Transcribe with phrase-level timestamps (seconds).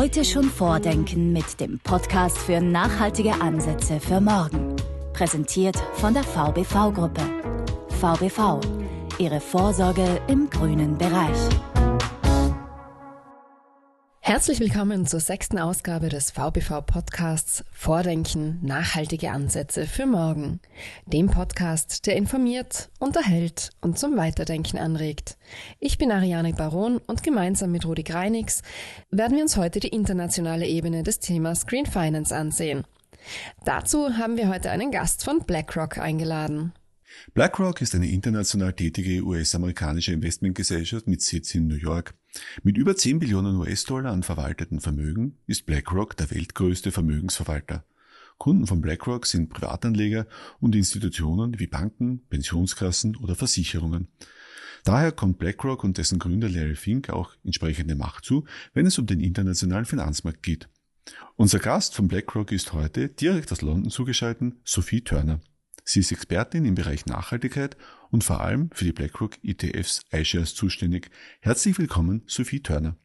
[0.00, 4.74] Heute schon vordenken mit dem Podcast für nachhaltige Ansätze für morgen.
[5.12, 7.20] Präsentiert von der VBV-Gruppe.
[8.00, 8.60] VBV.
[9.18, 11.36] Ihre Vorsorge im grünen Bereich.
[14.30, 20.60] Herzlich willkommen zur sechsten Ausgabe des VBV-Podcasts Vordenken, nachhaltige Ansätze für morgen.
[21.04, 25.36] Dem Podcast, der informiert, unterhält und zum Weiterdenken anregt.
[25.80, 28.62] Ich bin Ariane Baron und gemeinsam mit Rudi Greinix
[29.10, 32.84] werden wir uns heute die internationale Ebene des Themas Green Finance ansehen.
[33.64, 36.72] Dazu haben wir heute einen Gast von BlackRock eingeladen.
[37.34, 42.14] BlackRock ist eine international tätige US-amerikanische Investmentgesellschaft mit Sitz in New York.
[42.62, 47.84] Mit über 10 Billionen US-Dollar an verwalteten Vermögen ist BlackRock der weltgrößte Vermögensverwalter.
[48.38, 50.26] Kunden von BlackRock sind Privatanleger
[50.60, 54.08] und Institutionen wie Banken, Pensionskassen oder Versicherungen.
[54.84, 59.06] Daher kommt BlackRock und dessen Gründer Larry Fink auch entsprechende Macht zu, wenn es um
[59.06, 60.68] den internationalen Finanzmarkt geht.
[61.36, 65.40] Unser Gast von BlackRock ist heute direkt aus London zugeschaltet, Sophie Turner.
[65.84, 67.76] Sie ist Expertin im Bereich Nachhaltigkeit
[68.10, 71.10] und vor allem für die BlackRock ETFs iShares zuständig.
[71.40, 72.96] Herzlich willkommen, Sophie Turner.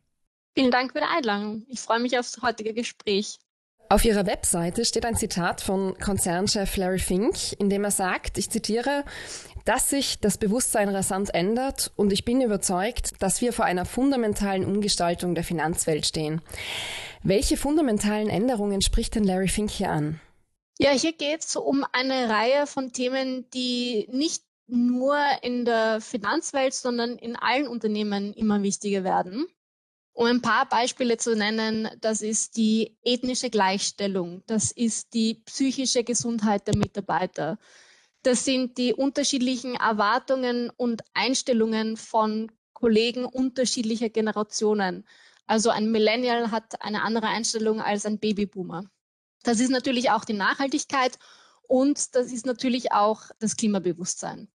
[0.58, 1.66] Vielen Dank für die Einladung.
[1.68, 3.38] Ich freue mich aufs heutige Gespräch.
[3.88, 8.50] Auf ihrer Webseite steht ein Zitat von Konzernchef Larry Fink, in dem er sagt, ich
[8.50, 9.04] zitiere,
[9.64, 14.66] dass sich das Bewusstsein rasant ändert und ich bin überzeugt, dass wir vor einer fundamentalen
[14.66, 16.42] Umgestaltung der Finanzwelt stehen.
[17.22, 20.20] Welche fundamentalen Änderungen spricht denn Larry Fink hier an?
[20.78, 26.74] Ja, hier geht es um eine Reihe von Themen, die nicht nur in der Finanzwelt,
[26.74, 29.48] sondern in allen Unternehmen immer wichtiger werden.
[30.14, 36.04] Um ein paar Beispiele zu nennen, das ist die ethnische Gleichstellung, das ist die psychische
[36.04, 37.58] Gesundheit der Mitarbeiter,
[38.24, 45.08] das sind die unterschiedlichen Erwartungen und Einstellungen von Kollegen unterschiedlicher Generationen.
[45.48, 48.90] Also ein Millennial hat eine andere Einstellung als ein Babyboomer.
[49.46, 51.20] Das ist natürlich auch die Nachhaltigkeit
[51.68, 54.50] und das ist natürlich auch das Klimabewusstsein.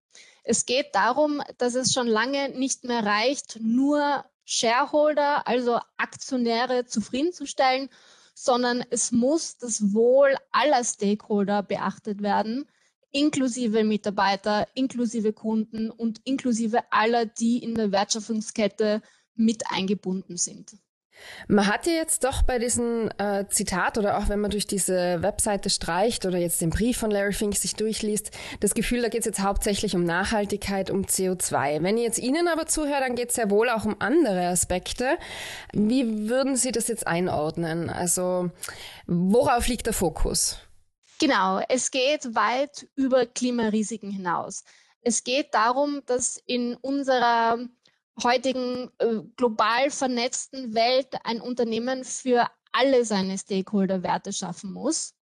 [0.43, 7.89] Es geht darum, dass es schon lange nicht mehr reicht, nur Shareholder, also Aktionäre zufriedenzustellen,
[8.33, 12.65] sondern es muss das Wohl aller Stakeholder beachtet werden,
[13.11, 19.03] inklusive Mitarbeiter, inklusive Kunden und inklusive aller, die in der Wertschöpfungskette
[19.35, 20.77] mit eingebunden sind.
[21.47, 25.21] Man hat ja jetzt doch bei diesem äh, Zitat oder auch wenn man durch diese
[25.21, 29.21] Webseite streicht oder jetzt den Brief von Larry Fink sich durchliest, das Gefühl, da geht
[29.21, 31.83] es jetzt hauptsächlich um Nachhaltigkeit, um CO2.
[31.83, 35.17] Wenn ich jetzt Ihnen aber zuhöre, dann geht es ja wohl auch um andere Aspekte.
[35.73, 37.89] Wie würden Sie das jetzt einordnen?
[37.89, 38.51] Also
[39.07, 40.57] worauf liegt der Fokus?
[41.19, 44.63] Genau, es geht weit über Klimarisiken hinaus.
[45.01, 47.57] Es geht darum, dass in unserer
[48.23, 55.13] heutigen äh, global vernetzten Welt ein Unternehmen für alle seine Stakeholder Werte schaffen muss.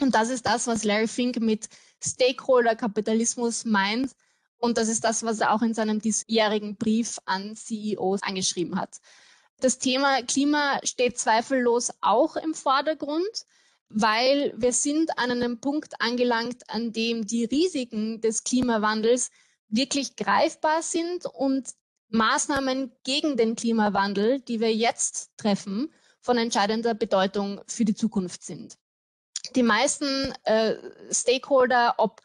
[0.00, 1.68] Und das ist das, was Larry Fink mit
[2.02, 4.12] Stakeholder-Kapitalismus meint.
[4.58, 9.00] Und das ist das, was er auch in seinem diesjährigen Brief an CEOs angeschrieben hat.
[9.60, 13.46] Das Thema Klima steht zweifellos auch im Vordergrund,
[13.88, 19.30] weil wir sind an einem Punkt angelangt, an dem die Risiken des Klimawandels
[19.68, 21.68] wirklich greifbar sind und
[22.12, 28.78] Maßnahmen gegen den Klimawandel, die wir jetzt treffen, von entscheidender Bedeutung für die Zukunft sind.
[29.56, 30.76] Die meisten äh,
[31.10, 32.20] Stakeholder, ob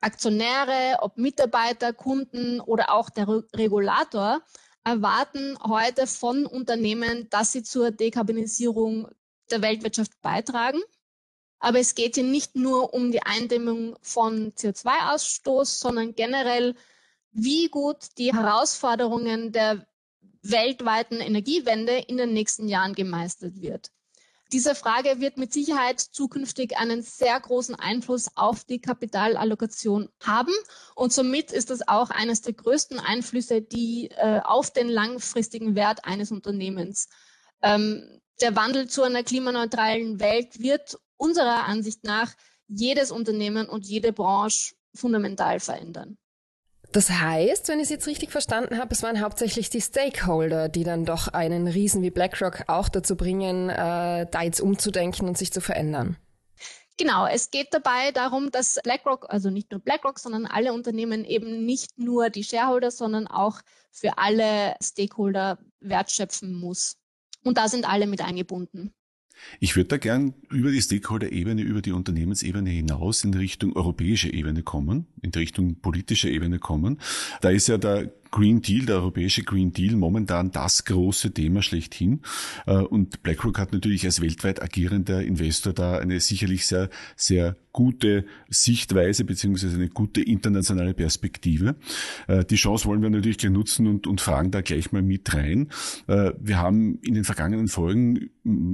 [0.00, 4.42] Aktionäre, ob Mitarbeiter, Kunden oder auch der Re Regulator,
[4.84, 9.08] erwarten heute von Unternehmen, dass sie zur Dekarbonisierung
[9.50, 10.80] der Weltwirtschaft beitragen.
[11.60, 16.74] Aber es geht hier nicht nur um die Eindämmung von CO2-Ausstoß, sondern generell
[17.32, 19.86] wie gut die Herausforderungen der
[20.42, 23.90] weltweiten Energiewende in den nächsten Jahren gemeistert wird.
[24.52, 30.52] Diese Frage wird mit Sicherheit zukünftig einen sehr großen Einfluss auf die Kapitalallokation haben.
[30.94, 36.04] Und somit ist es auch eines der größten Einflüsse, die äh, auf den langfristigen Wert
[36.04, 37.08] eines Unternehmens.
[37.62, 42.34] Ähm, der Wandel zu einer klimaneutralen Welt wird unserer Ansicht nach
[42.68, 46.18] jedes Unternehmen und jede Branche fundamental verändern.
[46.92, 50.84] Das heißt, wenn ich es jetzt richtig verstanden habe, es waren hauptsächlich die Stakeholder, die
[50.84, 55.52] dann doch einen Riesen wie BlackRock auch dazu bringen, äh, da jetzt umzudenken und sich
[55.52, 56.16] zu verändern.
[56.98, 61.64] Genau, es geht dabei darum, dass BlackRock, also nicht nur BlackRock, sondern alle Unternehmen eben
[61.64, 66.98] nicht nur die Shareholder, sondern auch für alle Stakeholder wertschöpfen muss.
[67.42, 68.92] Und da sind alle mit eingebunden.
[69.60, 74.62] Ich würde da gern über die Stakeholder-Ebene, über die Unternehmensebene hinaus in Richtung europäische Ebene
[74.62, 77.00] kommen, in Richtung politische Ebene kommen.
[77.40, 82.22] Da ist ja der Green Deal, der europäische Green Deal, momentan das große Thema schlechthin.
[82.66, 88.24] Äh, und BlackRock hat natürlich als weltweit agierender Investor da eine sicherlich sehr, sehr gute
[88.48, 91.76] Sichtweise beziehungsweise eine gute internationale Perspektive.
[92.26, 95.34] Äh, die Chance wollen wir natürlich gleich nutzen und, und fragen da gleich mal mit
[95.34, 95.68] rein.
[96.06, 98.30] Äh, wir haben in den vergangenen Folgen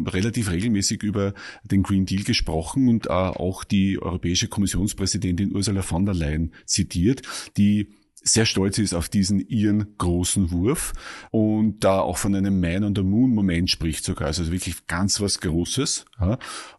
[0.06, 1.34] relativ regelmäßig über
[1.64, 7.22] den Green Deal gesprochen und auch die europäische Kommissionspräsidentin Ursula von der Leyen zitiert,
[7.56, 7.88] die
[8.32, 10.92] sehr stolz ist auf diesen ihren großen Wurf
[11.30, 15.20] und da auch von einem Man on the Moon Moment spricht sogar, also wirklich ganz
[15.20, 16.04] was Großes.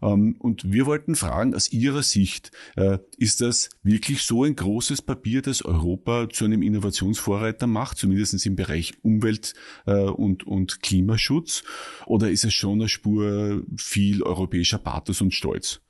[0.02, 5.02] Ähm, und wir wollten fragen, aus Ihrer Sicht, äh, ist das wirklich so ein großes
[5.02, 9.54] Papier, das Europa zu einem Innovationsvorreiter macht, zumindest im Bereich Umwelt
[9.86, 11.64] äh, und, und Klimaschutz?
[12.06, 15.82] Oder ist es schon eine Spur viel europäischer Pathos und Stolz?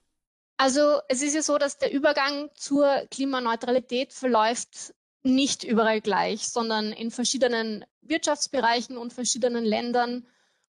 [0.58, 6.92] Also es ist ja so, dass der Übergang zur Klimaneutralität verläuft nicht überall gleich, sondern
[6.92, 10.25] in verschiedenen Wirtschaftsbereichen und verschiedenen Ländern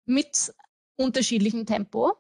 [0.06, 0.54] mit
[0.96, 2.14] unterschiedlichem Tempo.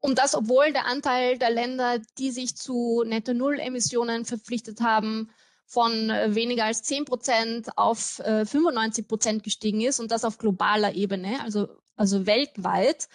[0.00, 5.30] Und das, obwohl der Anteil der Länder, die sich zu Netto-Null-Emissionen verpflichtet haben,
[5.66, 10.94] von weniger als 10 Prozent auf 95 äh, Prozent gestiegen ist und das auf globaler
[10.94, 13.08] Ebene, also, also weltweit.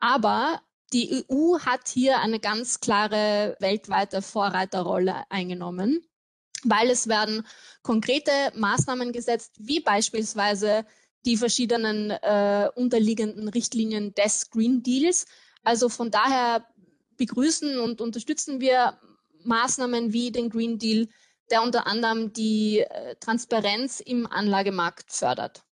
[0.00, 0.60] Aber
[0.92, 6.04] die EU hat hier eine ganz klare weltweite Vorreiterrolle eingenommen
[6.64, 7.46] weil es werden
[7.82, 10.84] konkrete Maßnahmen gesetzt, wie beispielsweise
[11.24, 15.26] die verschiedenen äh, unterliegenden Richtlinien des Green Deals.
[15.62, 16.66] Also von daher
[17.16, 18.98] begrüßen und unterstützen wir
[19.44, 21.08] Maßnahmen wie den Green Deal,
[21.50, 25.64] der unter anderem die äh, Transparenz im Anlagemarkt fördert.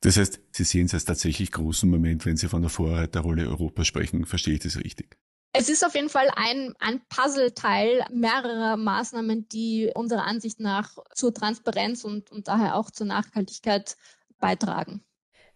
[0.00, 3.84] Das heißt, Sie sehen es als tatsächlich großen Moment, wenn Sie von der Vorreiterrolle Europa
[3.84, 4.24] sprechen.
[4.24, 5.18] Verstehe ich das richtig?
[5.52, 11.34] Es ist auf jeden Fall ein, ein Puzzleteil mehrerer Maßnahmen, die unserer Ansicht nach zur
[11.34, 13.96] Transparenz und, und daher auch zur Nachhaltigkeit
[14.38, 15.02] beitragen.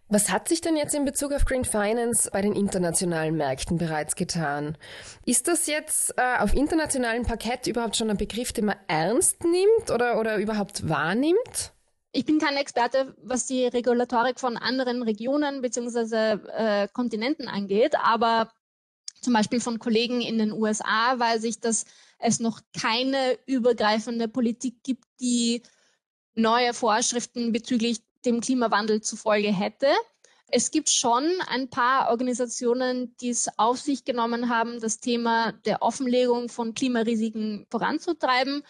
[0.08, 4.17] Was hat sich denn jetzt in Bezug auf Green Finance bei den internationalen Märkten bereits
[4.17, 4.76] getan?
[5.25, 9.91] Ist das jetzt äh, auf internationalem Parkett überhaupt schon ein Begriff, den man ernst nimmt
[9.91, 11.73] oder, oder überhaupt wahrnimmt?
[12.12, 16.38] Ich bin kein Experte, was die Regulatorik von anderen Regionen bzw.
[16.52, 18.50] Äh, Kontinenten angeht, aber
[19.24, 21.86] zum Beispiel von Kollegen in den USA weiß ich, dass
[22.18, 25.62] es noch keine übergreifende Politik gibt, die
[26.34, 29.88] neue Vorschriften bezüglich dem Klimawandel zufolge hätte.
[30.48, 35.82] Es gibt schon ein paar Organisationen, die es auf sich genommen haben, das Thema der
[35.82, 38.62] Offenlegung von Klimarisiken voranzutreiben.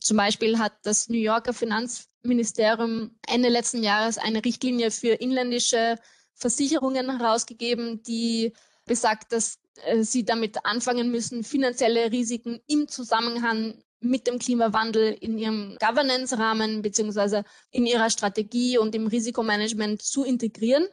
[0.00, 5.96] Zum Beispiel hat das New Yorker Finanzministerium Ende letzten Jahres eine Richtlinie für inländische
[6.34, 8.52] Versicherungen herausgegeben, die
[8.84, 15.38] besagt, dass äh, sie damit anfangen müssen, finanzielle Risiken im Zusammenhang mit dem Klimawandel in
[15.38, 20.86] ihrem Governance-Rahmen beziehungsweise in ihrer Strategie und im Risikomanagement zu integrieren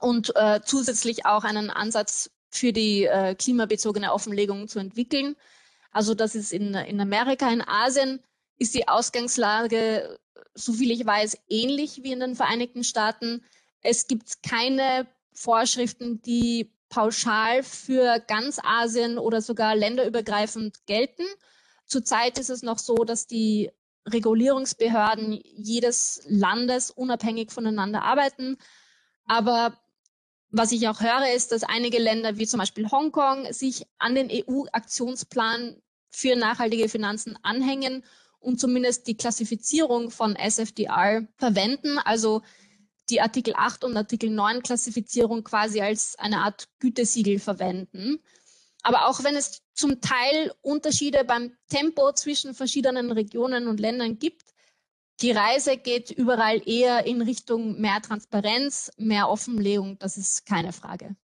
[0.00, 5.36] und äh, zusätzlich auch einen Ansatz für die äh, klimabezogene Offenlegung zu entwickeln.
[5.92, 8.20] Also das ist in, in Amerika, in Asien
[8.58, 10.18] ist die Ausgangslage,
[10.54, 13.44] soviel ich weiß, ähnlich wie in den Vereinigten Staaten.
[13.80, 21.24] Es gibt keine Vorschriften, die pauschal für ganz Asien oder sogar länderübergreifend gelten.
[21.86, 23.72] Zurzeit ist es noch so, dass die
[24.06, 28.58] Regulierungsbehörden jedes Landes unabhängig voneinander arbeiten.
[29.26, 29.76] Aber
[30.50, 34.30] was ich auch höre, ist, dass einige Länder wie zum Beispiel Hongkong sich an den
[34.30, 38.04] EU-Aktionsplan für nachhaltige Finanzen anhängen
[38.38, 41.98] und zumindest die Klassifizierung von SFDR verwenden.
[41.98, 42.42] Also
[43.10, 48.20] die Artikel 8 und Artikel 9 Klassifizierung quasi als eine Art Gütesiegel verwenden.
[48.82, 54.54] Aber auch wenn es zum Teil Unterschiede beim Tempo zwischen verschiedenen Regionen und Ländern gibt,
[55.20, 59.98] die Reise geht überall eher in Richtung mehr Transparenz, mehr Offenlegung.
[59.98, 61.16] Das ist keine Frage.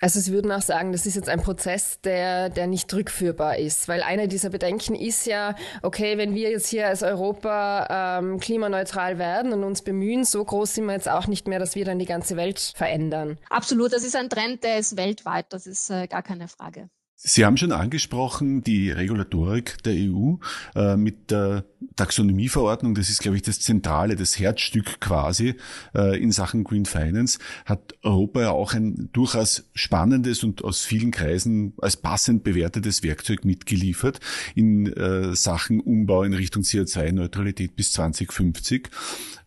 [0.00, 3.88] Also Sie würden auch sagen, das ist jetzt ein Prozess, der, der nicht rückführbar ist,
[3.88, 9.18] weil eine dieser Bedenken ist ja, okay, wenn wir jetzt hier als Europa ähm, klimaneutral
[9.18, 11.98] werden und uns bemühen, so groß sind wir jetzt auch nicht mehr, dass wir dann
[11.98, 13.38] die ganze Welt verändern.
[13.48, 16.90] Absolut, das ist ein Trend, der ist weltweit, das ist äh, gar keine Frage.
[17.18, 20.34] Sie haben schon angesprochen, die Regulatorik der EU
[20.74, 21.64] äh, mit der
[21.96, 25.54] Taxonomieverordnung, das ist, glaube ich, das Zentrale, das Herzstück quasi
[25.94, 31.10] äh, in Sachen Green Finance, hat Europa ja auch ein durchaus spannendes und aus vielen
[31.10, 34.20] Kreisen als passend bewertetes Werkzeug mitgeliefert
[34.54, 38.90] in äh, Sachen Umbau in Richtung CO2-Neutralität bis 2050.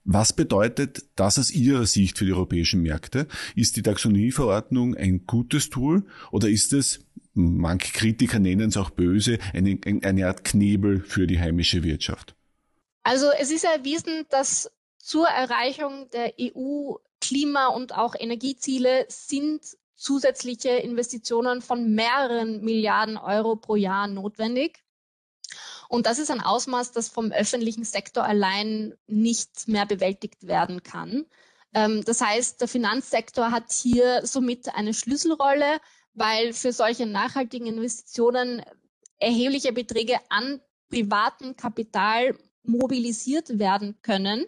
[0.06, 3.28] Was bedeutet das aus Ihrer Sicht für die europäischen Märkte?
[3.56, 7.02] Ist die Taxonomieverordnung ein gutes Tool oder ist es
[7.39, 12.36] manche Kritiker nennen es auch böse, eine, eine Art Knebel für die heimische Wirtschaft.
[13.03, 19.62] Also es ist erwiesen, dass zur Erreichung der EU-Klima- und auch Energieziele sind
[19.96, 24.84] zusätzliche Investitionen von mehreren Milliarden Euro pro Jahr notwendig.
[25.89, 31.25] Und das ist ein Ausmaß, das vom öffentlichen Sektor allein nicht mehr bewältigt werden kann.
[31.74, 35.79] Ähm, das heißt, der Finanzsektor hat hier somit eine Schlüsselrolle,
[36.20, 38.62] weil für solche nachhaltigen Investitionen
[39.18, 44.46] erhebliche Beträge an privatem Kapital mobilisiert werden können.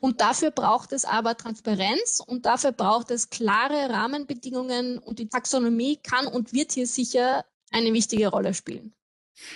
[0.00, 5.96] Und dafür braucht es aber Transparenz und dafür braucht es klare Rahmenbedingungen und die Taxonomie
[5.96, 8.94] kann und wird hier sicher eine wichtige Rolle spielen.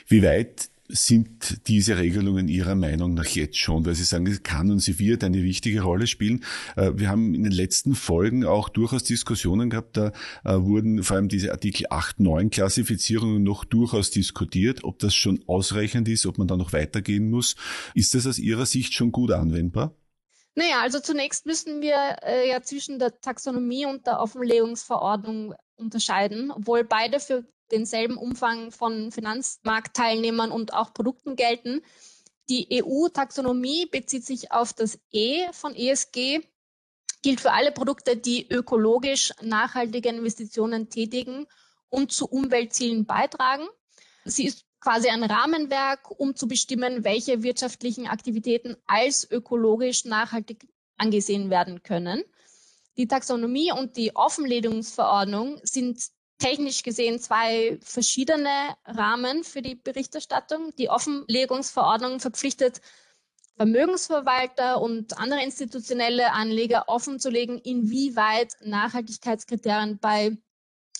[0.07, 4.71] Wie weit sind diese Regelungen Ihrer Meinung nach jetzt schon, weil Sie sagen, es kann
[4.71, 6.45] und sie wird eine wichtige Rolle spielen.
[6.77, 10.13] Äh, wir haben in den letzten Folgen auch durchaus Diskussionen gehabt, da
[10.45, 15.43] äh, wurden vor allem diese Artikel 8, 9 Klassifizierungen noch durchaus diskutiert, ob das schon
[15.47, 17.57] ausreichend ist, ob man da noch weitergehen muss.
[17.95, 19.95] Ist das aus Ihrer Sicht schon gut anwendbar?
[20.55, 26.85] Naja, also zunächst müssen wir äh, ja zwischen der Taxonomie und der Offenlegungsverordnung unterscheiden, obwohl
[26.85, 31.81] beide für denselben Umfang von Finanzmarktteilnehmern und auch Produkten gelten.
[32.49, 36.41] Die EU-Taxonomie bezieht sich auf das E von ESG,
[37.23, 41.47] gilt für alle Produkte, die ökologisch nachhaltige Investitionen tätigen
[41.89, 43.67] und zu Umweltzielen beitragen.
[44.25, 50.67] Sie ist quasi ein Rahmenwerk, um zu bestimmen, welche wirtschaftlichen Aktivitäten als ökologisch nachhaltig
[50.99, 52.25] angesehen werden können.
[52.97, 56.03] Die Taxonomie und die Offenlegungsverordnung sind
[56.43, 60.75] technisch gesehen zwei verschiedene Rahmen für die Berichterstattung.
[60.77, 62.81] Die Offenlegungsverordnung verpflichtet
[63.57, 70.37] Vermögensverwalter und andere institutionelle Anleger offenzulegen, inwieweit Nachhaltigkeitskriterien bei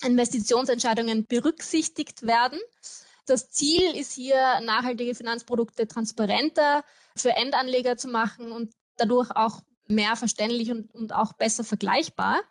[0.03, 2.59] Investitionsentscheidungen berücksichtigt werden.
[3.25, 6.85] Das Ziel ist hier, nachhaltige Finanzprodukte transparenter
[7.17, 12.41] für Endanleger zu machen und dadurch auch mehr verständlich und, und auch besser vergleichbar.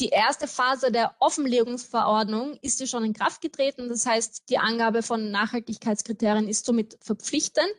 [0.00, 3.90] Die erste Phase der Offenlegungsverordnung ist ja schon in Kraft getreten.
[3.90, 7.74] Das heißt, die Angabe von Nachhaltigkeitskriterien ist somit verpflichtend.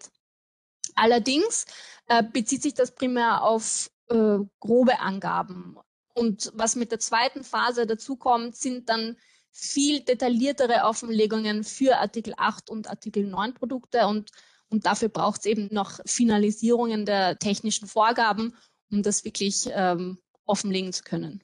[0.93, 1.65] Allerdings
[2.07, 5.77] äh, bezieht sich das primär auf äh, grobe Angaben.
[6.13, 9.17] Und was mit der zweiten Phase dazukommt, sind dann
[9.49, 14.05] viel detailliertere Offenlegungen für Artikel 8 und Artikel 9 Produkte.
[14.05, 14.29] Und,
[14.69, 18.55] und dafür braucht es eben noch Finalisierungen der technischen Vorgaben,
[18.91, 21.41] um das wirklich ähm, offenlegen zu können.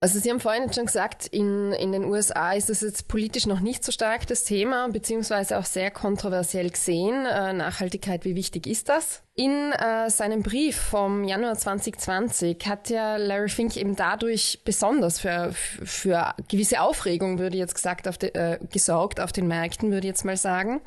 [0.00, 3.58] Also Sie haben vorhin schon gesagt, in, in den USA ist das jetzt politisch noch
[3.58, 7.26] nicht so stark das Thema, beziehungsweise auch sehr kontroversiell gesehen.
[7.26, 9.22] Äh, Nachhaltigkeit, wie wichtig ist das?
[9.34, 15.50] In äh, seinem Brief vom Januar 2020 hat ja Larry Fink eben dadurch besonders für,
[15.52, 20.12] für gewisse Aufregung, würde jetzt gesagt, auf de, äh, gesorgt auf den Märkten, würde ich
[20.12, 20.80] jetzt mal sagen.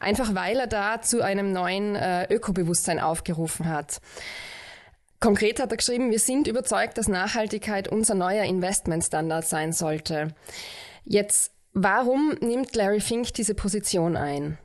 [0.00, 4.02] Einfach weil er da zu einem neuen äh, Ökobewusstsein aufgerufen hat.
[5.20, 10.34] Konkret hat er geschrieben, wir sind überzeugt, dass Nachhaltigkeit unser neuer Investmentstandard sein sollte.
[11.04, 14.58] Jetzt, warum nimmt Larry Fink diese Position ein?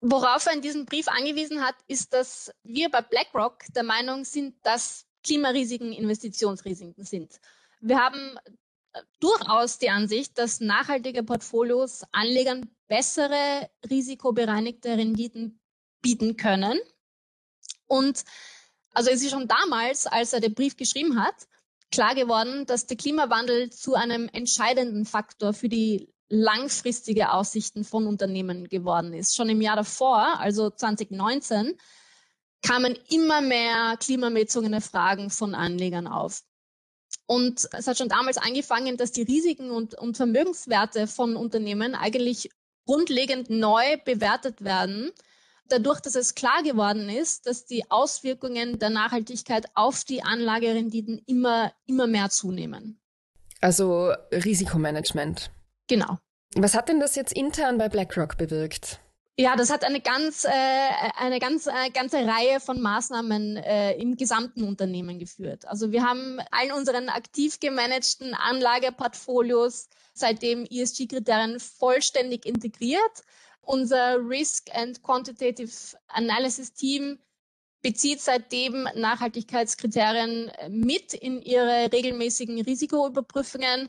[0.00, 4.56] Worauf er in diesem Brief angewiesen hat, ist, dass wir bei BlackRock der Meinung sind,
[4.64, 7.40] dass Klimarisiken Investitionsrisiken sind.
[7.80, 8.36] Wir haben
[8.92, 15.60] äh, durchaus die Ansicht, dass nachhaltige Portfolios Anlegern bessere risikobereinigte Renditen
[16.00, 16.80] bieten können.
[17.86, 18.24] Und
[18.92, 21.34] also es ist schon damals, als er den Brief geschrieben hat,
[21.90, 28.68] klar geworden, dass der Klimawandel zu einem entscheidenden Faktor für die langfristige Aussichten von Unternehmen
[28.68, 29.36] geworden ist.
[29.36, 31.76] Schon im Jahr davor, also 2019,
[32.62, 36.42] kamen immer mehr klimabezogene Fragen von Anlegern auf.
[37.26, 42.50] Und es hat schon damals angefangen, dass die Risiken und, und Vermögenswerte von Unternehmen eigentlich
[42.86, 45.12] grundlegend neu bewertet werden
[45.72, 51.72] dadurch, dass es klar geworden ist, dass die Auswirkungen der Nachhaltigkeit auf die Anlagerenditen immer,
[51.86, 53.00] immer mehr zunehmen.
[53.60, 55.50] Also Risikomanagement.
[55.88, 56.18] Genau.
[56.54, 59.00] Was hat denn das jetzt intern bei BlackRock bewirkt?
[59.38, 60.50] Ja, das hat eine ganz, äh,
[61.18, 65.66] eine ganz, äh, ganze Reihe von Maßnahmen äh, im gesamten Unternehmen geführt.
[65.66, 73.22] Also wir haben allen unseren aktiv gemanagten Anlageportfolios seitdem ESG-Kriterien vollständig integriert
[73.62, 75.72] unser Risk and Quantitative
[76.08, 77.18] Analysis Team
[77.82, 83.88] bezieht seitdem Nachhaltigkeitskriterien mit in ihre regelmäßigen Risikoüberprüfungen.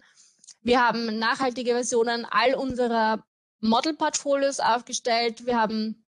[0.62, 3.24] Wir haben nachhaltige Versionen all unserer
[3.60, 5.46] Model-Portfolios aufgestellt.
[5.46, 6.06] Wir haben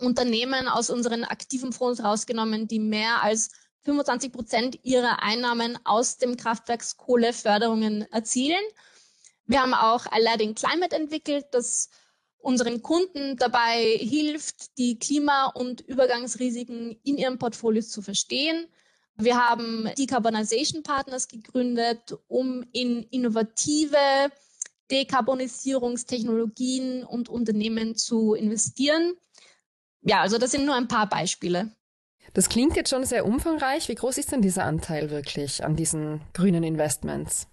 [0.00, 3.50] Unternehmen aus unseren aktiven Fonds rausgenommen, die mehr als
[3.82, 8.62] 25 Prozent ihrer Einnahmen aus dem Kraftwerkskohleförderungen erzielen.
[9.46, 11.90] Wir haben auch Aladdin Climate entwickelt, das
[12.44, 18.66] unseren Kunden dabei hilft, die Klima- und Übergangsrisiken in ihren Portfolios zu verstehen.
[19.16, 23.96] Wir haben Decarbonization Partners gegründet, um in innovative
[24.90, 29.14] Dekarbonisierungstechnologien und Unternehmen zu investieren.
[30.02, 31.72] Ja, also das sind nur ein paar Beispiele.
[32.34, 33.88] Das klingt jetzt schon sehr umfangreich.
[33.88, 37.46] Wie groß ist denn dieser Anteil wirklich an diesen grünen Investments?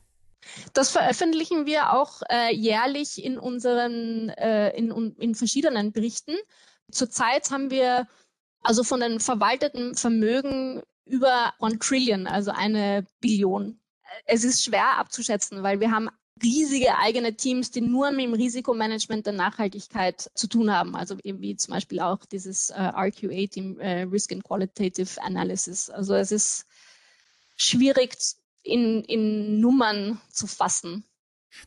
[0.73, 6.35] Das veröffentlichen wir auch äh, jährlich in unseren äh, in, in verschiedenen Berichten.
[6.91, 8.07] Zurzeit haben wir
[8.63, 13.79] also von den verwalteten Vermögen über one Trillion, also eine Billion.
[14.25, 16.09] Es ist schwer abzuschätzen, weil wir haben
[16.43, 20.95] riesige eigene Teams, die nur mit dem Risikomanagement der Nachhaltigkeit zu tun haben.
[20.95, 25.89] Also eben wie zum Beispiel auch dieses äh, RQA-Team, äh, Risk and Qualitative Analysis.
[25.89, 26.65] Also es ist
[27.57, 28.17] schwierig
[28.63, 31.03] in, in Nummern zu fassen.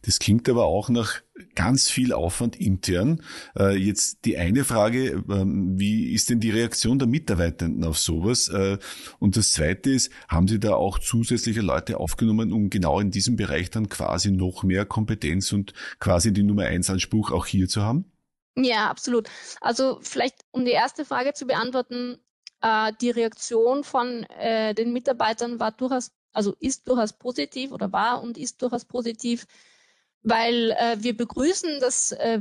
[0.03, 1.21] Das klingt aber auch nach
[1.55, 3.23] ganz viel Aufwand intern.
[3.59, 8.49] Äh, jetzt die eine Frage, ähm, wie ist denn die Reaktion der Mitarbeitenden auf sowas?
[8.49, 8.79] Äh,
[9.19, 13.37] und das zweite ist, haben Sie da auch zusätzliche Leute aufgenommen, um genau in diesem
[13.37, 17.83] Bereich dann quasi noch mehr Kompetenz und quasi die Nummer eins Anspruch auch hier zu
[17.83, 18.11] haben?
[18.57, 19.29] Ja, absolut.
[19.61, 22.19] Also vielleicht, um die erste Frage zu beantworten,
[22.63, 24.27] äh, die Reaktion von
[24.77, 29.47] den Mitarbeitern war durchaus, also ist durchaus positiv oder war und ist durchaus positiv
[30.25, 32.41] weil äh, wir begrüßen, dass äh,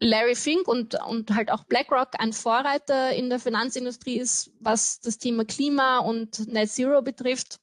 [0.00, 5.18] Larry Fink und, und halt auch BlackRock ein Vorreiter in der Finanzindustrie ist, was das
[5.18, 7.58] Thema Klima und Net Zero betrifft.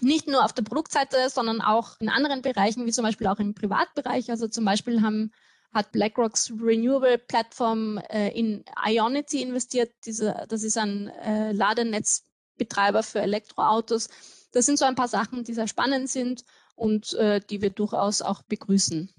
[0.00, 3.54] Nicht nur auf der Produktseite, sondern auch in anderen Bereichen, wie zum Beispiel auch im
[3.54, 4.30] Privatbereich.
[4.30, 5.30] Also zum Beispiel haben,
[5.72, 9.92] hat BlackRocks Renewable Plattform äh, in Ionity investiert.
[10.04, 14.08] Diese, das ist ein äh, Ladenetzbetreiber für Elektroautos.
[14.54, 16.44] Das sind so ein paar Sachen, die sehr spannend sind
[16.76, 19.10] und äh, die wir durchaus auch begrüßen.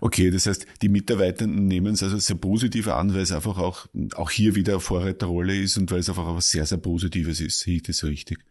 [0.00, 3.86] Okay, das heißt, die Mitarbeitenden nehmen es also sehr positiv an, weil es einfach auch,
[4.14, 7.60] auch hier wieder eine Vorreiterrolle ist und weil es einfach was sehr, sehr Positives ist.
[7.60, 8.44] Sehe ich das richtig?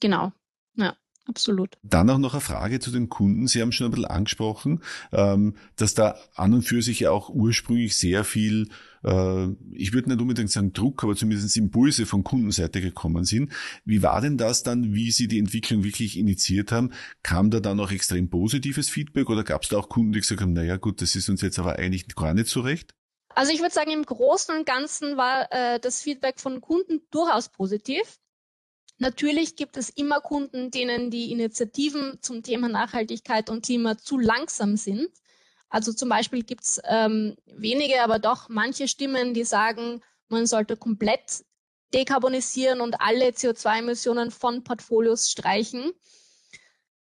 [0.00, 0.32] Genau,
[0.74, 0.96] ja.
[1.26, 1.76] Absolut.
[1.82, 3.46] Dann auch noch eine Frage zu den Kunden.
[3.46, 7.28] Sie haben schon ein bisschen angesprochen, ähm, dass da an und für sich ja auch
[7.28, 8.68] ursprünglich sehr viel,
[9.04, 13.52] äh, ich würde nicht unbedingt sagen Druck, aber zumindest Impulse von Kundenseite gekommen sind.
[13.84, 16.92] Wie war denn das dann, wie Sie die Entwicklung wirklich initiiert haben?
[17.22, 20.40] Kam da dann auch extrem positives Feedback oder gab es da auch Kunden, die gesagt
[20.40, 22.94] haben, naja gut, das ist uns jetzt aber eigentlich gar nicht so recht?
[23.34, 27.48] Also ich würde sagen, im Großen und Ganzen war äh, das Feedback von Kunden durchaus
[27.48, 28.18] positiv.
[28.98, 34.76] Natürlich gibt es immer Kunden, denen die Initiativen zum Thema Nachhaltigkeit und Klima zu langsam
[34.76, 35.08] sind.
[35.70, 40.76] Also zum Beispiel gibt es ähm, wenige, aber doch manche Stimmen, die sagen, man sollte
[40.76, 41.44] komplett
[41.94, 45.92] dekarbonisieren und alle CO2-Emissionen von Portfolios streichen.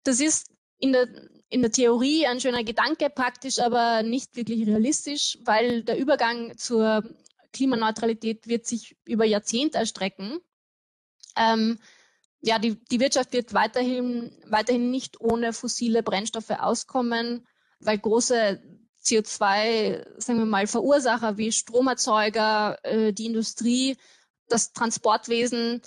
[0.04, 0.48] Das ist
[0.78, 1.08] in der,
[1.48, 7.04] in der Theorie ein schöner Gedanke, praktisch aber nicht wirklich realistisch, weil der Übergang zur
[7.52, 10.40] Klimaneutralität wird sich über Jahrzehnte erstrecken.
[11.36, 11.78] Ähm,
[12.40, 17.46] ja, die, die Wirtschaft wird weiterhin, weiterhin nicht ohne fossile Brennstoffe auskommen,
[17.84, 18.60] weil große
[19.02, 23.96] CO2, sagen wir mal, Verursacher wie Stromerzeuger, äh, die Industrie,
[24.48, 25.82] das Transportwesen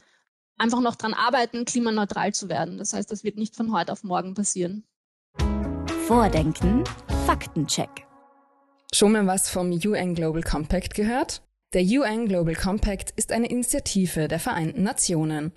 [0.58, 2.77] einfach noch dran arbeiten, klimaneutral zu werden.
[2.77, 4.86] Das heißt, das wird nicht von heute auf morgen passieren.
[6.08, 6.84] Vordenken,
[7.25, 8.05] Faktencheck.
[8.93, 11.41] Schon mal was vom UN Global Compact gehört?
[11.75, 15.51] Der UN Global Compact ist eine Initiative der Vereinten Nationen.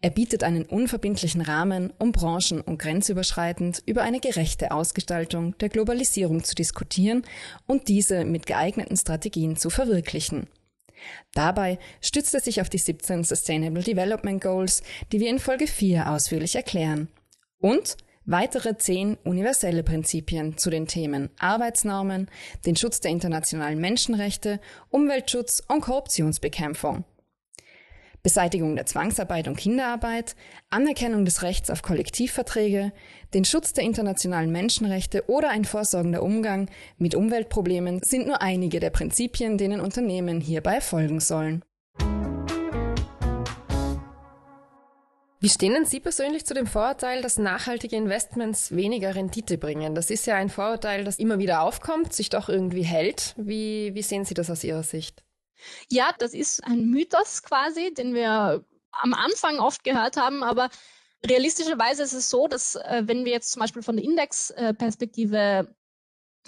[0.00, 6.44] Er bietet einen unverbindlichen Rahmen, um branchen- und grenzüberschreitend über eine gerechte Ausgestaltung der Globalisierung
[6.44, 7.24] zu diskutieren
[7.66, 10.46] und diese mit geeigneten Strategien zu verwirklichen.
[11.32, 16.08] Dabei stützt er sich auf die 17 Sustainable Development Goals, die wir in Folge 4
[16.08, 17.08] ausführlich erklären.
[17.58, 22.30] Und weitere zehn universelle Prinzipien zu den Themen Arbeitsnormen,
[22.66, 24.60] den Schutz der internationalen Menschenrechte,
[24.90, 27.04] Umweltschutz und Korruptionsbekämpfung.
[28.24, 30.34] Beseitigung der Zwangsarbeit und Kinderarbeit,
[30.70, 32.92] Anerkennung des Rechts auf Kollektivverträge,
[33.34, 38.88] den Schutz der internationalen Menschenrechte oder ein vorsorgender Umgang mit Umweltproblemen sind nur einige der
[38.88, 41.62] Prinzipien, denen Unternehmen hierbei folgen sollen.
[45.44, 49.94] Wie stehen Sie persönlich zu dem Vorurteil, dass nachhaltige Investments weniger Rendite bringen?
[49.94, 53.34] Das ist ja ein Vorurteil, das immer wieder aufkommt, sich doch irgendwie hält.
[53.36, 55.22] Wie, wie sehen Sie das aus Ihrer Sicht?
[55.90, 60.70] Ja, das ist ein Mythos quasi, den wir am Anfang oft gehört haben, aber
[61.26, 65.76] realistischerweise ist es so, dass äh, wenn wir jetzt zum Beispiel von der Indexperspektive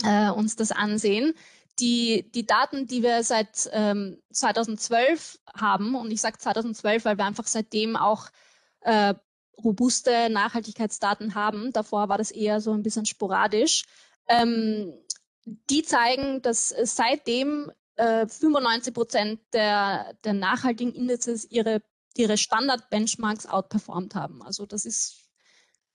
[0.05, 1.35] äh, uns das ansehen,
[1.81, 7.27] die, die Daten, die wir seit ähm, 2012 haben, und ich sage 2012, weil wir
[7.27, 8.31] einfach seitdem auch
[8.87, 9.15] äh,
[9.63, 11.73] robuste Nachhaltigkeitsdaten haben.
[11.73, 13.85] Davor war das eher so ein bisschen sporadisch.
[14.29, 14.93] Ähm,
[15.45, 21.83] die zeigen, dass seitdem äh, 95 Prozent der, der nachhaltigen Indizes ihre
[22.19, 24.43] ihre Standard-Benchmarks outperformed haben.
[24.43, 25.31] Also das ist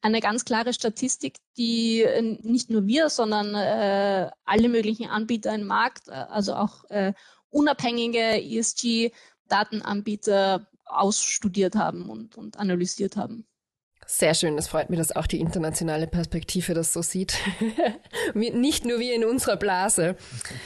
[0.01, 5.65] eine ganz klare Statistik, die äh, nicht nur wir, sondern äh, alle möglichen Anbieter im
[5.65, 7.13] Markt, äh, also auch äh,
[7.49, 13.45] unabhängige ESG-Datenanbieter ausstudiert haben und, und analysiert haben.
[14.07, 17.37] Sehr schön, das freut mich, dass auch die internationale Perspektive das so sieht.
[18.33, 20.17] Nicht nur wie in unserer Blase.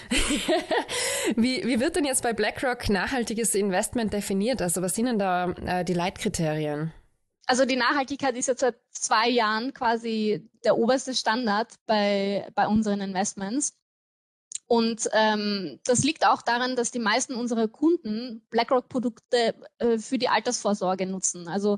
[1.36, 4.62] wie, wie wird denn jetzt bei BlackRock nachhaltiges Investment definiert?
[4.64, 6.92] Also was sind denn da äh, die Leitkriterien?
[7.46, 13.02] Also die Nachhaltigkeit ist jetzt seit zwei Jahren quasi der oberste Standard bei, bei unseren
[13.02, 13.78] Investments.
[14.68, 20.30] Und ähm, das liegt auch daran, dass die meisten unserer Kunden BlackRock-Produkte äh, für die
[20.30, 21.48] Altersvorsorge nutzen.
[21.48, 21.78] Also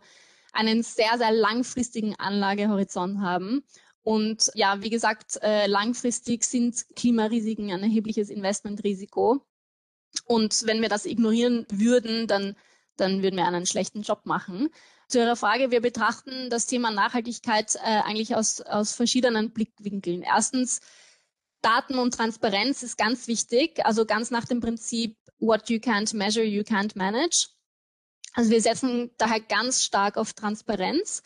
[0.54, 3.64] einen sehr, sehr langfristigen Anlagehorizont haben.
[4.04, 9.46] Und ja, wie gesagt, äh, langfristig sind Klimarisiken ein erhebliches Investmentrisiko.
[10.26, 12.56] Und wenn wir das ignorieren würden, dann,
[12.96, 14.70] dann würden wir einen schlechten Job machen.
[15.10, 20.22] Zu Ihrer Frage, wir betrachten das Thema Nachhaltigkeit äh, eigentlich aus, aus verschiedenen Blickwinkeln.
[20.22, 20.80] Erstens,
[21.62, 26.46] Daten und Transparenz ist ganz wichtig, also ganz nach dem Prinzip, what you can't measure,
[26.46, 27.48] you can't manage.
[28.34, 31.24] Also wir setzen daher ganz stark auf Transparenz.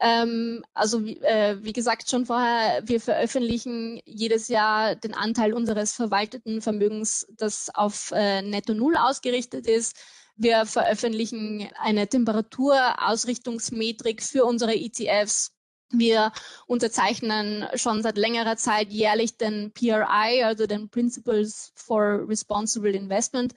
[0.00, 5.92] Ähm, also wie, äh, wie gesagt schon vorher, wir veröffentlichen jedes Jahr den Anteil unseres
[5.92, 9.96] verwalteten Vermögens, das auf äh, Netto Null ausgerichtet ist.
[10.36, 15.53] Wir veröffentlichen eine Temperaturausrichtungsmetrik für unsere ETFs.
[15.98, 16.32] Wir
[16.66, 23.54] unterzeichnen schon seit längerer Zeit jährlich den PRI, also den Principles for Responsible Investment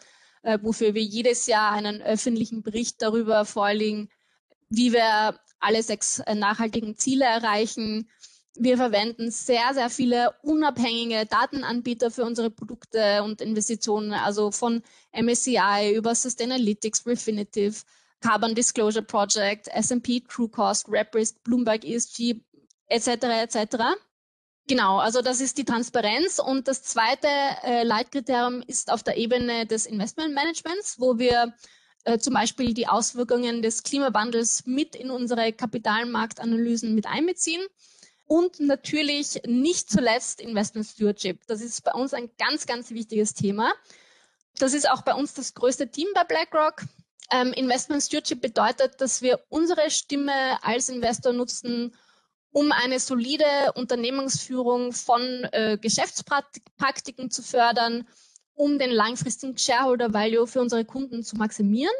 [0.47, 4.09] äh, wofür wir jedes Jahr einen öffentlichen Bericht darüber vorlegen,
[4.69, 8.09] wie wir alle sechs äh, nachhaltigen Ziele erreichen.
[8.55, 15.93] Wir verwenden sehr, sehr viele unabhängige Datenanbieter für unsere Produkte und Investitionen, also von MSCI
[15.95, 17.83] über Sustainalytics, Refinitiv,
[18.21, 22.41] Carbon Disclosure Project, S&P True Cost, RepRisk, Bloomberg ESG
[22.87, 23.07] etc.
[23.07, 23.77] etc.
[24.67, 26.39] Genau, also das ist die Transparenz.
[26.39, 27.27] Und das zweite
[27.63, 31.53] äh, Leitkriterium ist auf der Ebene des Investmentmanagements, wo wir
[32.03, 37.65] äh, zum Beispiel die Auswirkungen des Klimawandels mit in unsere Kapitalmarktanalysen mit einbeziehen.
[38.25, 41.47] Und natürlich nicht zuletzt Investment Stewardship.
[41.47, 43.73] Das ist bei uns ein ganz, ganz wichtiges Thema.
[44.59, 46.83] Das ist auch bei uns das größte Team bei BlackRock.
[47.31, 51.95] Ähm, Investment Stewardship bedeutet, dass wir unsere Stimme als Investor nutzen,
[52.51, 58.07] um eine solide Unternehmensführung von äh, Geschäftspraktiken zu fördern,
[58.53, 61.93] um den langfristigen Shareholder Value für unsere Kunden zu maximieren.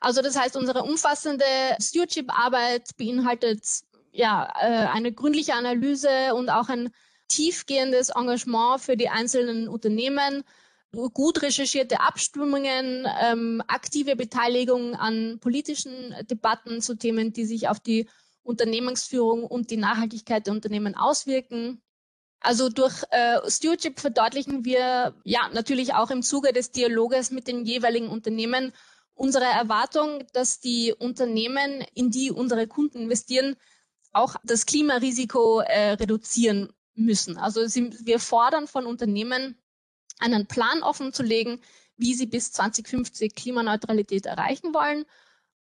[0.00, 1.44] Also das heißt, unsere umfassende
[1.80, 3.64] Stewardship-Arbeit beinhaltet
[4.12, 6.90] ja äh, eine gründliche Analyse und auch ein
[7.28, 10.44] tiefgehendes Engagement für die einzelnen Unternehmen,
[10.92, 18.08] gut recherchierte Abstimmungen, ähm, aktive Beteiligung an politischen Debatten zu Themen, die sich auf die
[18.42, 21.82] Unternehmensführung und die Nachhaltigkeit der Unternehmen auswirken.
[22.40, 27.64] Also durch äh, Stewardship verdeutlichen wir ja natürlich auch im Zuge des Dialoges mit den
[27.64, 28.72] jeweiligen Unternehmen
[29.14, 33.56] unsere Erwartung, dass die Unternehmen, in die unsere Kunden investieren,
[34.12, 37.36] auch das Klimarisiko äh, reduzieren müssen.
[37.36, 39.58] Also sie, wir fordern von Unternehmen,
[40.18, 41.60] einen Plan offenzulegen,
[41.96, 45.04] wie sie bis 2050 Klimaneutralität erreichen wollen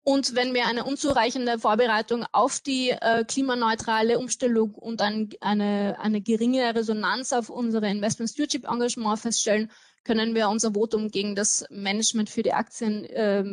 [0.09, 6.21] und wenn wir eine unzureichende Vorbereitung auf die äh, klimaneutrale Umstellung und ein, eine, eine
[6.21, 9.69] geringe Resonanz auf unsere Investment Stewardship Engagement feststellen,
[10.05, 13.45] können wir unser Votum gegen das Management für die Aktien, äh,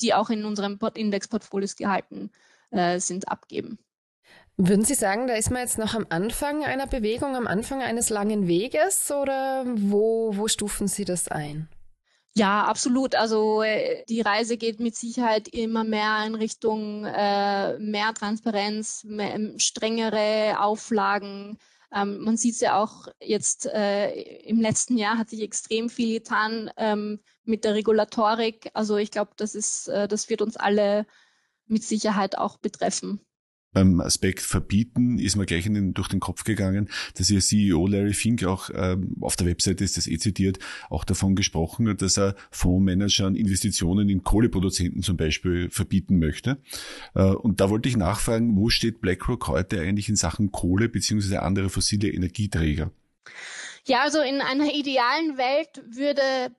[0.00, 2.30] die auch in unserem Indexportfolios gehalten
[2.70, 3.78] äh, sind, abgeben.
[4.58, 8.10] Würden Sie sagen, da ist man jetzt noch am Anfang einer Bewegung, am Anfang eines
[8.10, 11.68] langen Weges oder wo, wo stufen Sie das ein?
[12.34, 13.14] Ja, absolut.
[13.14, 19.34] Also äh, die Reise geht mit Sicherheit immer mehr in Richtung äh, mehr Transparenz, mehr,
[19.34, 21.58] ähm, strengere Auflagen.
[21.92, 24.12] Ähm, man sieht es ja auch jetzt äh,
[24.42, 28.70] im letzten Jahr hat sich extrem viel getan ähm, mit der Regulatorik.
[28.74, 31.06] Also ich glaube, das ist, äh, das wird uns alle
[31.66, 33.20] mit Sicherheit auch betreffen
[33.72, 38.12] beim Aspekt Verbieten ist mir gleich den, durch den Kopf gegangen, dass ihr CEO Larry
[38.12, 40.58] Fink auch ähm, auf der Webseite ist das eh zitiert,
[40.90, 46.58] auch davon gesprochen hat, dass er Fondsmanagern Investitionen in Kohleproduzenten zum Beispiel verbieten möchte.
[47.14, 51.42] Äh, und da wollte ich nachfragen, wo steht BlackRock heute eigentlich in Sachen Kohle beziehungsweise
[51.42, 52.90] andere fossile Energieträger?
[53.84, 56.54] Ja, also in einer idealen Welt würde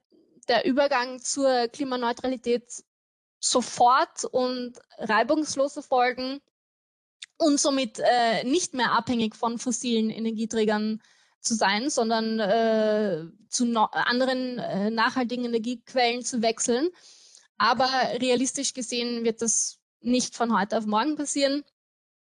[0.48, 2.64] der Übergang zur Klimaneutralität
[3.40, 6.40] sofort und reibungslos erfolgen
[7.38, 11.00] und somit äh, nicht mehr abhängig von fossilen Energieträgern
[11.40, 16.88] zu sein, sondern äh, zu no anderen äh, nachhaltigen Energiequellen zu wechseln.
[17.58, 17.88] Aber
[18.20, 21.64] realistisch gesehen wird das nicht von heute auf morgen passieren.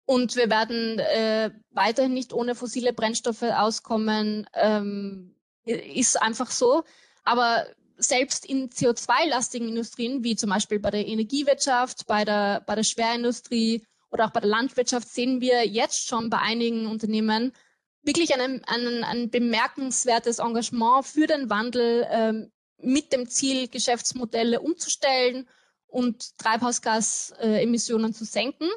[0.06, 4.48] Und wir werden äh, weiterhin nicht ohne fossile Brennstoffe auskommen.
[4.54, 6.84] Ähm, ist einfach so.
[7.24, 7.66] Aber
[7.98, 13.86] selbst in CO2-lastigen Industrien, wie zum Beispiel bei der Energiewirtschaft, bei der, bei der Schwerindustrie
[14.16, 17.52] oder auch bei der Landwirtschaft, sehen wir jetzt schon bei einigen Unternehmen
[18.02, 25.50] wirklich ein, ein, ein bemerkenswertes Engagement für den Wandel ähm, mit dem Ziel, Geschäftsmodelle umzustellen
[25.88, 28.70] und Treibhausgasemissionen zu senken.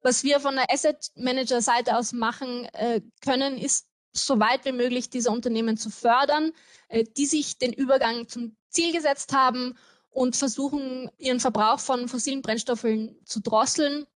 [0.00, 4.72] Was wir von der Asset Manager Seite aus machen äh, können, ist so weit wie
[4.72, 6.52] möglich diese Unternehmen zu fördern,
[6.88, 9.76] äh, die sich den Übergang zum Ziel gesetzt haben
[10.08, 14.06] und versuchen, ihren Verbrauch von fossilen Brennstoffen zu drosseln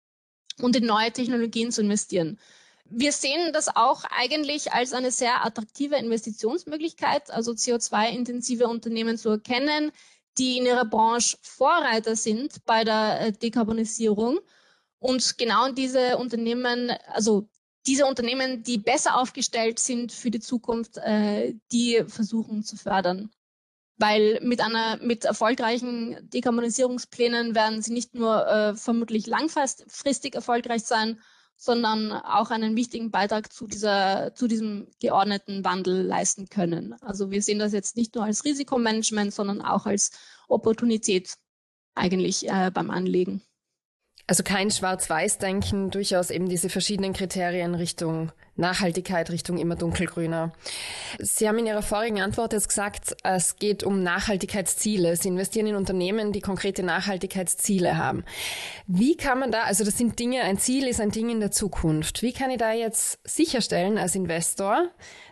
[0.62, 2.38] und in neue Technologien zu investieren.
[2.84, 9.92] Wir sehen das auch eigentlich als eine sehr attraktive Investitionsmöglichkeit, also CO2-intensive Unternehmen zu erkennen,
[10.38, 14.40] die in ihrer Branche Vorreiter sind bei der äh, Dekarbonisierung.
[14.98, 17.48] Und genau diese Unternehmen, also
[17.86, 23.30] diese Unternehmen, die besser aufgestellt sind für die Zukunft, äh, die versuchen zu fördern.
[24.00, 31.20] Weil mit einer, mit erfolgreichen Dekarbonisierungsplänen werden sie nicht nur äh, vermutlich langfristig erfolgreich sein,
[31.56, 36.94] sondern auch einen wichtigen Beitrag zu dieser, zu diesem geordneten Wandel leisten können.
[37.02, 40.12] Also wir sehen das jetzt nicht nur als Risikomanagement, sondern auch als
[40.48, 41.34] Opportunität
[41.94, 43.42] eigentlich äh, beim Anlegen.
[44.30, 50.52] Also kein Schwarz-Weiß-Denken, durchaus eben diese verschiedenen Kriterien Richtung Nachhaltigkeit, Richtung immer dunkelgrüner.
[51.18, 55.16] Sie haben in Ihrer vorigen Antwort jetzt gesagt, es geht um Nachhaltigkeitsziele.
[55.16, 58.24] Sie investieren in Unternehmen, die konkrete Nachhaltigkeitsziele haben.
[58.86, 61.50] Wie kann man da, also das sind Dinge, ein Ziel ist ein Ding in der
[61.50, 62.22] Zukunft.
[62.22, 64.90] Wie kann ich da jetzt sicherstellen als Investor,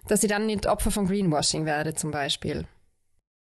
[0.09, 2.67] dass ich dann nicht Opfer von Greenwashing werde zum Beispiel?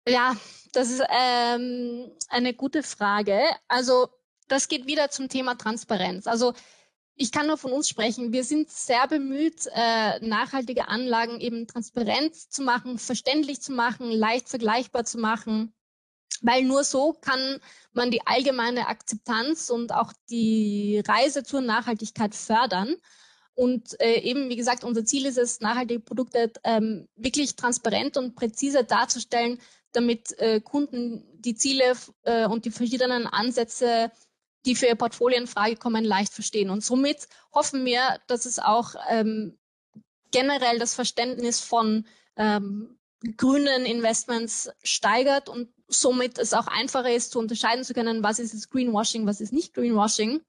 [0.06, 0.36] Ja,
[0.72, 3.40] das ist ähm, eine gute Frage.
[3.66, 4.06] Also
[4.52, 6.26] das geht wieder zum Thema Transparenz.
[6.26, 6.52] Also
[7.14, 8.32] ich kann nur von uns sprechen.
[8.32, 14.50] Wir sind sehr bemüht, äh, nachhaltige Anlagen eben transparent zu machen, verständlich zu machen, leicht
[14.50, 15.72] vergleichbar zu machen,
[16.42, 17.60] weil nur so kann
[17.92, 22.96] man die allgemeine Akzeptanz und auch die Reise zur Nachhaltigkeit fördern.
[23.54, 28.34] Und äh, eben, wie gesagt, unser Ziel ist es, nachhaltige Produkte ähm, wirklich transparent und
[28.34, 29.60] präzise darzustellen,
[29.92, 34.10] damit äh, Kunden die Ziele äh, und die verschiedenen Ansätze
[34.64, 36.70] die für ihr Portfolio in Frage kommen, leicht verstehen.
[36.70, 39.58] Und somit hoffen wir, dass es auch ähm,
[40.30, 42.98] generell das Verständnis von ähm,
[43.36, 48.52] grünen Investments steigert und somit es auch einfacher ist zu unterscheiden zu können, was ist
[48.52, 50.40] jetzt Greenwashing, was ist nicht Greenwashing.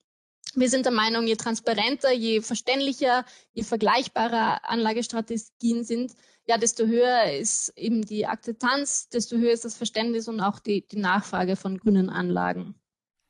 [0.55, 6.13] Wir sind der Meinung, je transparenter, je verständlicher, je vergleichbarer Anlagestrategien sind,
[6.45, 10.85] ja, desto höher ist eben die Akzeptanz, desto höher ist das Verständnis und auch die,
[10.85, 12.75] die Nachfrage von grünen Anlagen.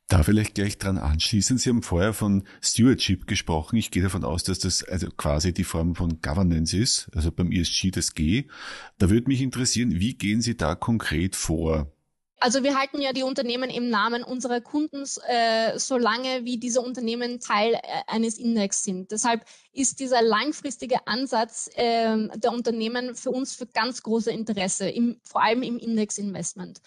[0.08, 1.58] Da vielleicht gleich dran anschließen.
[1.58, 3.78] Sie haben vorher von Stewardship gesprochen.
[3.78, 7.52] Ich gehe davon aus, dass das also quasi die Form von Governance ist, also beim
[7.52, 8.48] ESG das G.
[8.98, 11.92] Da würde mich interessieren, wie gehen Sie da konkret vor?
[12.44, 17.40] Also wir halten ja die Unternehmen im Namen unserer Kunden, äh, solange wie diese Unternehmen
[17.40, 19.12] Teil äh, eines Index sind.
[19.12, 25.22] Deshalb ist dieser langfristige Ansatz äh, der Unternehmen für uns für ganz große Interesse, im,
[25.24, 26.82] vor allem im Indexinvestment.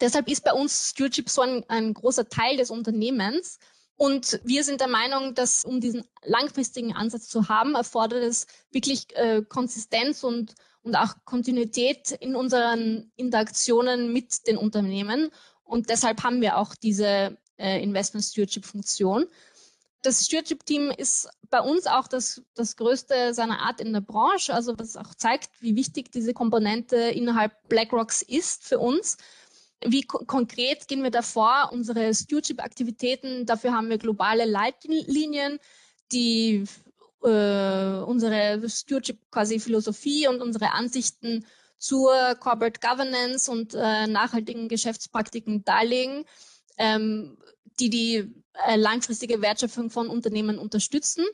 [0.00, 3.58] Deshalb ist bei uns Stewardship so ein, ein großer Teil des Unternehmens.
[3.96, 9.14] Und wir sind der Meinung, dass um diesen langfristigen Ansatz zu haben, erfordert es wirklich
[9.14, 15.30] äh, Konsistenz und, und auch Kontinuität in unseren Interaktionen mit den Unternehmen.
[15.64, 19.26] Und deshalb haben wir auch diese äh, Investment Stewardship Funktion.
[20.02, 24.78] Das Stewardship-Team ist bei uns auch das, das größte seiner Art in der Branche, also
[24.78, 29.18] was auch zeigt, wie wichtig diese Komponente innerhalb BlackRocks ist für uns.
[29.84, 31.70] Wie konkret gehen wir da vor?
[31.72, 35.58] Unsere Stewardship-Aktivitäten, dafür haben wir globale Leitlinien,
[36.12, 36.64] die
[37.22, 41.46] äh, unsere Stewardship quasi Philosophie und unsere Ansichten
[41.78, 46.26] zur Corporate Governance und äh, nachhaltigen Geschäftspraktiken darlegen,
[46.76, 47.38] ähm,
[47.78, 48.34] die die
[48.66, 51.24] äh, langfristige Wertschöpfung von Unternehmen unterstützen.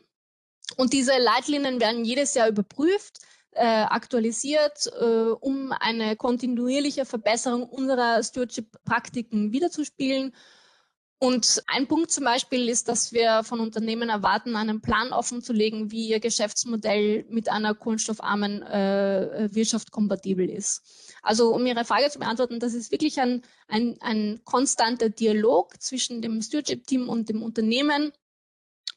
[0.76, 3.18] Und diese Leitlinien werden jedes Jahr überprüft
[3.62, 10.33] aktualisiert, äh, um eine kontinuierliche Verbesserung unserer Stewardship-Praktiken wiederzuspielen.
[11.19, 16.09] Und ein Punkt zum Beispiel ist, dass wir von Unternehmen erwarten, einen Plan offenzulegen, wie
[16.09, 21.14] ihr Geschäftsmodell mit einer kohlenstoffarmen äh, Wirtschaft kompatibel ist.
[21.23, 26.21] Also um Ihre Frage zu beantworten, das ist wirklich ein, ein, ein konstanter Dialog zwischen
[26.21, 28.12] dem Stewardship-Team und dem Unternehmen.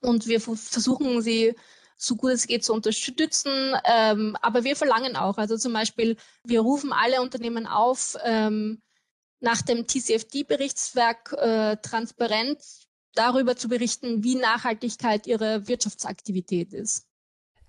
[0.02, 1.56] Und wir versuchen sie
[2.00, 3.76] so gut es geht zu unterstützen.
[3.86, 8.82] Ähm, aber wir verlangen auch, also zum Beispiel, wir rufen alle Unternehmen auf, ähm,
[9.42, 12.60] nach dem TCFD-Berichtswerk äh, transparent
[13.16, 17.06] darüber zu berichten, wie Nachhaltigkeit ihre Wirtschaftsaktivität ist.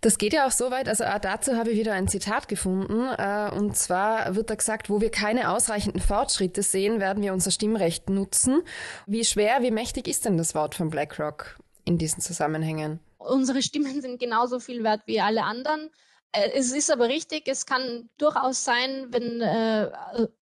[0.01, 3.51] Das geht ja auch so weit, also dazu habe ich wieder ein Zitat gefunden, äh,
[3.55, 8.09] und zwar wird da gesagt, wo wir keine ausreichenden Fortschritte sehen, werden wir unser Stimmrecht
[8.09, 8.63] nutzen.
[9.07, 13.01] Wie schwer, wie mächtig ist denn das Wort von BlackRock in diesen Zusammenhängen?
[13.21, 15.91] Unsere Stimmen sind genauso viel wert wie alle anderen.
[16.33, 19.91] Äh, es ist aber richtig, es kann durchaus sein, wenn, äh,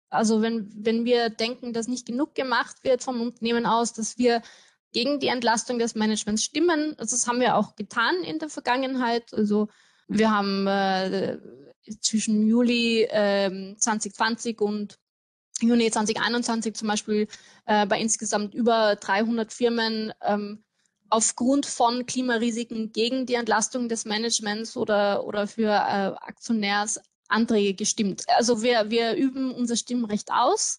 [0.08, 4.40] also wenn, wenn wir denken, dass nicht genug gemacht wird vom Unternehmen aus, dass wir
[4.92, 6.94] gegen die Entlastung des Managements stimmen.
[6.98, 9.34] Also das haben wir auch getan in der Vergangenheit.
[9.34, 9.68] Also
[10.06, 11.38] wir haben äh,
[12.00, 14.96] zwischen Juli äh, 2020 und
[15.60, 17.26] Juni 2021 zum Beispiel
[17.66, 20.64] äh, bei insgesamt über 300 Firmen ähm,
[21.10, 28.24] aufgrund von Klimarisiken gegen die Entlastung des Managements oder, oder für äh, Aktionärsanträge gestimmt.
[28.36, 30.78] Also wir, wir üben unser Stimmrecht aus,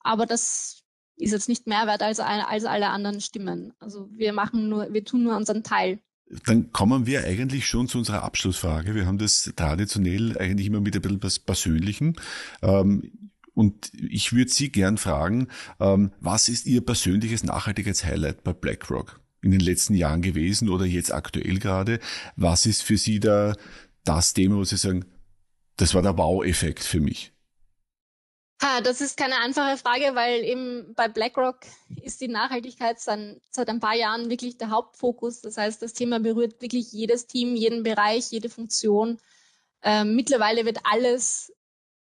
[0.00, 0.82] aber das
[1.16, 3.72] ist jetzt nicht mehr wert als, als alle anderen Stimmen.
[3.78, 5.98] Also wir machen nur, wir tun nur unseren Teil.
[6.46, 8.94] Dann kommen wir eigentlich schon zu unserer Abschlussfrage.
[8.94, 12.14] Wir haben das traditionell eigentlich immer mit ein bisschen was Persönlichem.
[12.62, 15.48] Ähm, und ich würde Sie gern fragen,
[15.80, 21.12] ähm, was ist Ihr persönliches Nachhaltigkeitshighlight bei BlackRock in den letzten Jahren gewesen oder jetzt
[21.12, 22.00] aktuell gerade?
[22.36, 23.54] Was ist für Sie da
[24.04, 25.04] das Thema, wo Sie sagen,
[25.76, 27.32] das war der Wow-Effekt für mich?
[28.62, 31.60] Ha, das ist keine einfache Frage, weil eben bei BlackRock
[32.02, 35.40] ist die Nachhaltigkeit seit, ein paar Jahren wirklich der Hauptfokus.
[35.40, 39.18] Das heißt, das Thema berührt wirklich jedes Team, jeden Bereich, jede Funktion.
[39.82, 41.54] Ähm, mittlerweile wird alles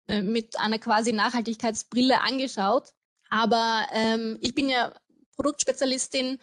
[0.07, 2.95] äh, mit einer quasi Nachhaltigkeitsbrille angeschaut.
[3.29, 4.95] Aber ähm, ich bin ja
[5.37, 6.39] Produktspezialistin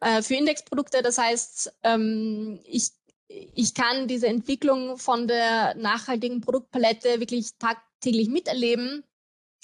[0.00, 1.02] äh, für Indexprodukte.
[1.02, 2.90] Das heißt, ähm, ich,
[3.28, 9.04] ich kann diese Entwicklung von der nachhaltigen Produktpalette wirklich tagtäglich miterleben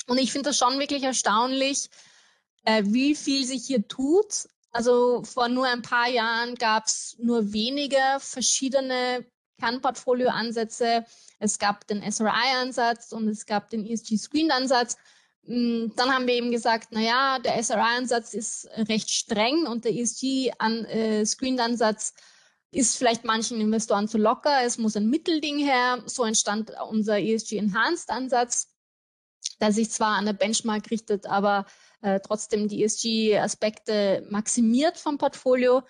[0.07, 1.91] und ich finde das schon wirklich erstaunlich,
[2.65, 4.49] äh, wie viel sich hier tut.
[4.71, 9.27] Also vor nur ein paar Jahren gab es nur wenige verschiedene
[9.59, 11.05] Kernportfolio-Ansätze.
[11.39, 14.97] Es gab den SRI-Ansatz und es gab den ESG-Screened-Ansatz.
[15.47, 19.93] Mm, dann haben wir eben gesagt, na ja, der SRI-Ansatz ist recht streng und der
[19.93, 22.15] ESG-Screened-Ansatz
[22.73, 24.65] äh, ist vielleicht manchen Investoren zu locker.
[24.65, 26.03] Es muss ein Mittelding her.
[26.07, 28.77] So entstand unser ESG-Enhanced-Ansatz
[29.61, 31.67] der sich zwar an der Benchmark richtet, aber
[32.03, 35.83] äh, trotzdem die ESG-Aspekte maximiert vom Portfolio.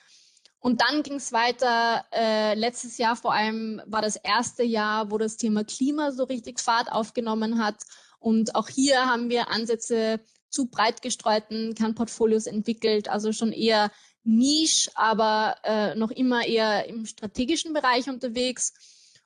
[0.59, 2.05] Und dann ging es weiter.
[2.13, 6.61] Äh, letztes Jahr vor allem war das erste Jahr, wo das Thema Klima so richtig
[6.61, 7.83] Fahrt aufgenommen hat.
[8.27, 13.93] Und auch hier haben wir Ansätze zu breit gestreuten Kernportfolios entwickelt, also schon eher
[14.25, 18.73] Niche, aber äh, noch immer eher im strategischen Bereich unterwegs.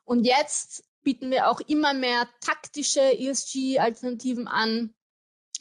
[0.04, 4.92] Und jetzt bieten wir auch immer mehr taktische ESG-Alternativen an,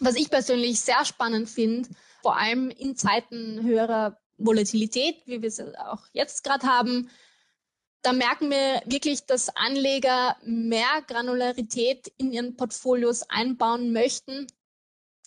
[0.02, 1.88] was ich persönlich sehr spannend finde,
[2.22, 7.10] vor allem in Zeiten höherer Volatilität, wie wir es auch jetzt gerade haben.
[8.02, 14.48] Da merken wir wirklich, dass Anleger mehr Granularität in ihren Portfolios einbauen möchten,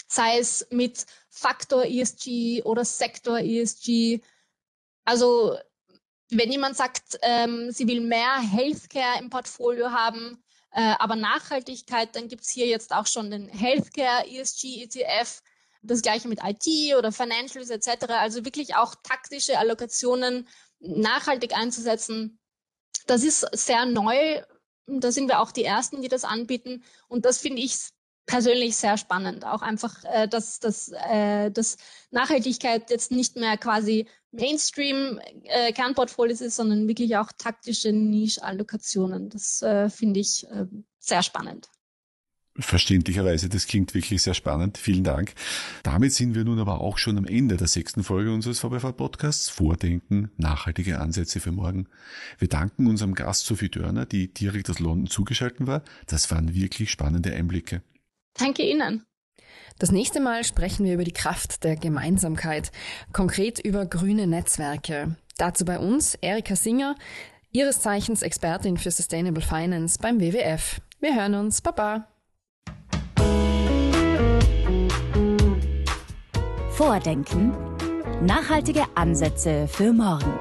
[0.09, 4.21] sei es mit Faktor ESG oder Sektor ESG.
[5.05, 5.59] Also
[6.31, 12.29] wenn jemand sagt, ähm, sie will mehr Healthcare im Portfolio haben, äh, aber Nachhaltigkeit, dann
[12.29, 15.43] gibt's hier jetzt auch schon den Healthcare ESG ETF,
[15.83, 18.07] das gleiche mit IT oder Financials etc.
[18.09, 22.39] Also wirklich auch taktische Allokationen nachhaltig einzusetzen.
[23.07, 24.43] Das ist sehr neu.
[24.87, 26.83] Da sind wir auch die Ersten, die das anbieten.
[27.09, 27.77] Und das finde ich
[28.27, 29.45] persönlich sehr spannend.
[29.45, 31.77] Auch einfach, äh, dass, dass, äh, dass
[32.11, 35.73] Nachhaltigkeit jetzt nicht mehr quasi Mainstream äh,
[36.41, 39.29] ist, sondern wirklich auch taktische Niche-Allokationen.
[39.29, 40.67] Das äh, finde ich äh,
[40.99, 41.69] sehr spannend.
[42.59, 44.77] Verständlicherweise, das klingt wirklich sehr spannend.
[44.77, 45.33] Vielen Dank.
[45.83, 50.31] Damit sind wir nun aber auch schon am Ende der sechsten Folge unseres VBV-Podcasts Vordenken,
[50.37, 51.89] nachhaltige Ansätze für morgen.
[52.39, 55.83] Wir danken unserem Gast Sophie Dörner, die direkt aus London zugeschaltet war.
[56.07, 57.83] Das waren wirklich spannende Einblicke.
[58.35, 59.05] Danke Ihnen.
[59.79, 62.71] Das nächste Mal sprechen wir über die Kraft der Gemeinsamkeit,
[63.13, 65.17] konkret über grüne Netzwerke.
[65.39, 66.97] Dazu bei uns Erika Singer,
[67.51, 70.83] ihres Zeichens Expertin für Sustainable Finance beim WWF.
[71.01, 71.63] Wir hören uns.
[71.63, 72.12] Baba.
[76.75, 77.53] Vordenken.
[78.23, 80.33] Nachhaltige Ansätze für morgen.